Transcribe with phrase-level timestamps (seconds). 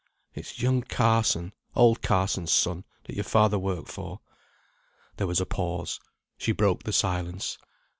[0.33, 4.19] "It's young Carson, old Carson's son, that your father worked for."
[5.17, 5.99] There was a pause.
[6.39, 7.59] She broke the silence.